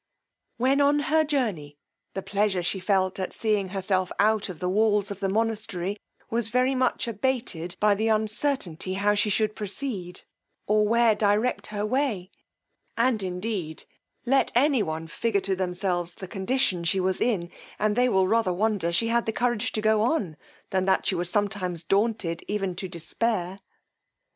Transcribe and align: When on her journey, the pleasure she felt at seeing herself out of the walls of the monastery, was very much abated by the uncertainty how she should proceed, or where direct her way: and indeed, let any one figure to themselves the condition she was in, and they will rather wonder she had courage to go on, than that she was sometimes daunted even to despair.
When 0.57 0.81
on 0.81 0.97
her 1.13 1.23
journey, 1.23 1.77
the 2.15 2.23
pleasure 2.23 2.63
she 2.63 2.79
felt 2.79 3.19
at 3.19 3.31
seeing 3.33 3.69
herself 3.69 4.11
out 4.17 4.49
of 4.49 4.59
the 4.59 4.67
walls 4.67 5.11
of 5.11 5.19
the 5.19 5.29
monastery, 5.29 5.95
was 6.31 6.49
very 6.49 6.73
much 6.73 7.07
abated 7.07 7.75
by 7.79 7.93
the 7.93 8.07
uncertainty 8.07 8.95
how 8.95 9.13
she 9.13 9.29
should 9.29 9.55
proceed, 9.55 10.21
or 10.65 10.87
where 10.87 11.13
direct 11.13 11.67
her 11.67 11.85
way: 11.85 12.31
and 12.97 13.21
indeed, 13.21 13.83
let 14.25 14.51
any 14.55 14.81
one 14.81 15.05
figure 15.05 15.39
to 15.41 15.55
themselves 15.55 16.15
the 16.15 16.27
condition 16.27 16.83
she 16.83 16.99
was 16.99 17.21
in, 17.21 17.51
and 17.77 17.95
they 17.95 18.09
will 18.09 18.27
rather 18.27 18.51
wonder 18.51 18.91
she 18.91 19.09
had 19.09 19.31
courage 19.35 19.71
to 19.73 19.81
go 19.81 20.01
on, 20.01 20.35
than 20.71 20.85
that 20.85 21.05
she 21.05 21.13
was 21.13 21.29
sometimes 21.29 21.83
daunted 21.83 22.43
even 22.47 22.75
to 22.75 22.87
despair. 22.87 23.59